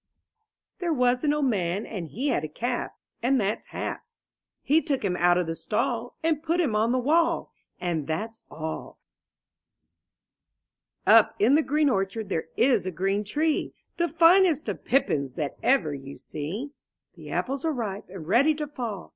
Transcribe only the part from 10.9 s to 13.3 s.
T TP in the green orchard there is a green